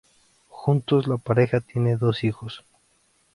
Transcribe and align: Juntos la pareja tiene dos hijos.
Juntos 0.49 1.05
la 1.07 1.17
pareja 1.17 1.59
tiene 1.61 1.95
dos 1.95 2.23
hijos. 2.23 2.65